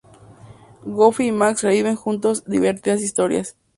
Goofy 0.83 1.27
y 1.27 1.31
Max 1.31 1.61
reviven 1.61 1.95
juntos 1.95 2.43
divertidas 2.47 3.01
historias. 3.03 3.55